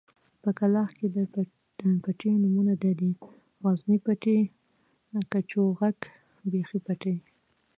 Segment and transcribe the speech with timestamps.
[0.41, 1.17] په کلاخ کې د
[2.03, 3.11] پټيو نومونه دادي:
[3.63, 4.39] غزني پټی،
[5.31, 5.99] کچوغک،
[6.51, 7.15] بېخۍ پټی.